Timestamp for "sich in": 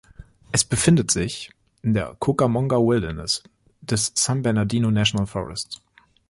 1.11-1.93